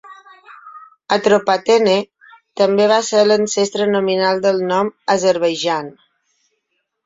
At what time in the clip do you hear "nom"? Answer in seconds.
4.75-4.93